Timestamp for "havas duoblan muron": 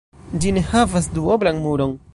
0.71-1.97